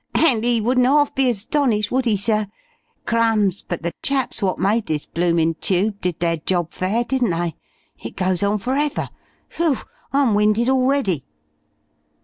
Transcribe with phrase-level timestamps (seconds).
[0.15, 2.47] "And 'e wouldn't 'arf be astonished, would 'e, sir?...
[3.05, 3.61] Crumbs!
[3.61, 7.53] but the chaps wot made this bloomin' tube did their job fair, didn't they?
[7.99, 9.09] It goes on forever....
[9.57, 9.77] Whew!
[10.11, 11.23] I'm winded already."